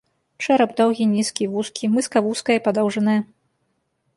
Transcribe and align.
Чэрап 0.45 0.71
доўгі, 0.79 1.05
нізкі, 1.11 1.47
вузкі, 1.53 1.91
мыска 1.97 2.17
вузкая 2.29 2.57
і 2.61 2.65
падоўжаная. 2.69 3.19